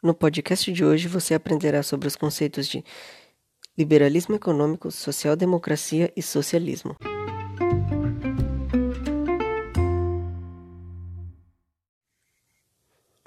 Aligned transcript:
No 0.00 0.14
podcast 0.14 0.70
de 0.70 0.84
hoje 0.84 1.08
você 1.08 1.34
aprenderá 1.34 1.82
sobre 1.82 2.06
os 2.06 2.14
conceitos 2.14 2.68
de 2.68 2.84
liberalismo 3.76 4.36
econômico, 4.36 4.92
social-democracia 4.92 6.12
e 6.16 6.22
socialismo. 6.22 6.94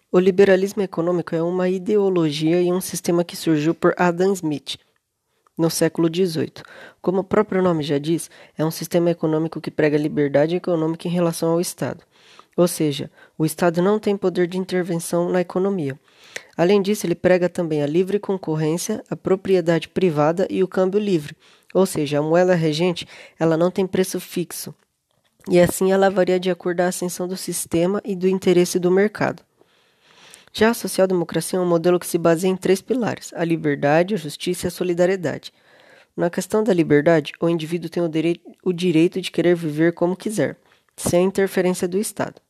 O 0.09 0.17
liberalismo 0.17 0.81
econômico 0.81 1.35
é 1.35 1.43
uma 1.43 1.67
ideologia 1.67 2.61
e 2.61 2.71
um 2.71 2.79
sistema 2.79 3.25
que 3.25 3.35
surgiu 3.35 3.75
por 3.75 3.93
Adam 3.97 4.31
Smith 4.31 4.77
no 5.57 5.69
século 5.69 6.07
XVIII. 6.07 6.63
Como 7.01 7.19
o 7.19 7.23
próprio 7.25 7.61
nome 7.61 7.83
já 7.83 7.97
diz, 7.97 8.31
é 8.57 8.63
um 8.63 8.71
sistema 8.71 9.11
econômico 9.11 9.59
que 9.59 9.69
prega 9.69 9.97
liberdade 9.97 10.55
econômica 10.55 11.05
em 11.09 11.11
relação 11.11 11.51
ao 11.51 11.59
Estado. 11.59 12.01
Ou 12.57 12.67
seja, 12.67 13.09
o 13.37 13.45
Estado 13.45 13.81
não 13.81 13.97
tem 13.97 14.17
poder 14.17 14.47
de 14.47 14.57
intervenção 14.57 15.29
na 15.29 15.41
economia. 15.41 15.97
Além 16.57 16.81
disso, 16.81 17.05
ele 17.05 17.15
prega 17.15 17.47
também 17.47 17.81
a 17.81 17.87
livre 17.87 18.19
concorrência, 18.19 19.03
a 19.09 19.15
propriedade 19.15 19.87
privada 19.87 20.45
e 20.49 20.61
o 20.63 20.67
câmbio 20.67 20.99
livre. 20.99 21.35
Ou 21.73 21.85
seja, 21.85 22.19
a 22.19 22.21
moeda 22.21 22.53
regente 22.53 23.07
ela 23.39 23.55
não 23.55 23.71
tem 23.71 23.87
preço 23.87 24.19
fixo. 24.19 24.75
E 25.49 25.59
assim 25.59 25.91
ela 25.91 26.09
varia 26.09 26.39
de 26.39 26.51
acordo 26.51 26.81
a 26.81 26.87
ascensão 26.87 27.27
do 27.27 27.37
sistema 27.37 28.01
e 28.05 28.15
do 28.15 28.27
interesse 28.27 28.77
do 28.77 28.91
mercado. 28.91 29.43
Já 30.53 30.71
a 30.71 30.73
social-democracia 30.73 31.57
é 31.57 31.61
um 31.61 31.65
modelo 31.65 31.99
que 31.99 32.05
se 32.05 32.17
baseia 32.17 32.51
em 32.51 32.57
três 32.57 32.81
pilares: 32.81 33.33
a 33.33 33.43
liberdade, 33.43 34.13
a 34.13 34.17
justiça 34.17 34.67
e 34.67 34.69
a 34.69 34.71
solidariedade. 34.71 35.53
Na 36.15 36.29
questão 36.29 36.61
da 36.61 36.73
liberdade, 36.73 37.31
o 37.39 37.47
indivíduo 37.47 37.89
tem 37.89 38.03
o 38.63 38.73
direito 38.73 39.21
de 39.21 39.31
querer 39.31 39.55
viver 39.55 39.93
como 39.93 40.15
quiser, 40.15 40.57
sem 41.01 41.25
interferência 41.25 41.87
do 41.87 41.97
Estado. 41.97 42.41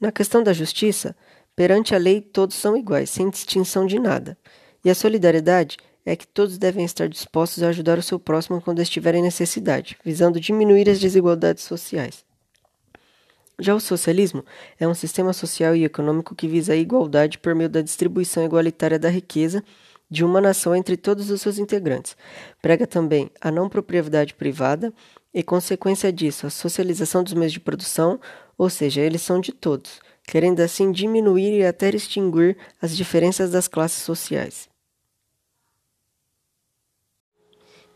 Na 0.00 0.12
questão 0.12 0.42
da 0.42 0.52
justiça, 0.52 1.16
perante 1.56 1.94
a 1.94 1.98
lei 1.98 2.20
todos 2.20 2.56
são 2.56 2.76
iguais, 2.76 3.10
sem 3.10 3.30
distinção 3.30 3.86
de 3.86 3.98
nada. 3.98 4.36
E 4.84 4.90
a 4.90 4.94
solidariedade 4.94 5.78
é 6.04 6.14
que 6.14 6.26
todos 6.26 6.58
devem 6.58 6.84
estar 6.84 7.08
dispostos 7.08 7.62
a 7.62 7.68
ajudar 7.68 7.98
o 7.98 8.02
seu 8.02 8.18
próximo 8.18 8.60
quando 8.60 8.82
estiver 8.82 9.14
em 9.14 9.22
necessidade, 9.22 9.96
visando 10.04 10.38
diminuir 10.38 10.88
as 10.90 11.00
desigualdades 11.00 11.64
sociais. 11.64 12.24
Já 13.58 13.74
o 13.74 13.80
socialismo 13.80 14.44
é 14.78 14.86
um 14.86 14.94
sistema 14.94 15.32
social 15.32 15.76
e 15.76 15.84
econômico 15.84 16.34
que 16.34 16.48
visa 16.48 16.72
a 16.72 16.76
igualdade 16.76 17.38
por 17.38 17.54
meio 17.54 17.70
da 17.70 17.80
distribuição 17.80 18.44
igualitária 18.44 18.98
da 18.98 19.08
riqueza 19.08 19.62
de 20.10 20.24
uma 20.24 20.40
nação 20.40 20.74
entre 20.74 20.96
todos 20.96 21.30
os 21.30 21.40
seus 21.40 21.58
integrantes. 21.58 22.16
Prega 22.60 22.86
também 22.86 23.30
a 23.40 23.50
não 23.50 23.68
propriedade 23.68 24.34
privada 24.34 24.92
e, 25.34 25.42
consequência 25.42 26.12
disso, 26.12 26.46
a 26.46 26.50
socialização 26.50 27.24
dos 27.24 27.32
meios 27.32 27.52
de 27.52 27.58
produção, 27.58 28.20
ou 28.56 28.70
seja, 28.70 29.00
eles 29.00 29.20
são 29.20 29.40
de 29.40 29.50
todos, 29.50 30.00
querendo 30.22 30.60
assim 30.60 30.92
diminuir 30.92 31.58
e 31.58 31.66
até 31.66 31.90
extinguir 31.90 32.56
as 32.80 32.96
diferenças 32.96 33.50
das 33.50 33.66
classes 33.66 34.02
sociais. 34.02 34.68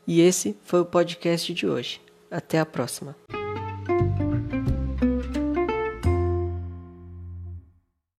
E 0.04 0.20
esse 0.20 0.56
foi 0.64 0.80
o 0.80 0.86
podcast 0.86 1.52
de 1.54 1.66
hoje. 1.66 2.00
Até 2.30 2.58
a 2.58 2.66
próxima. 2.66 3.14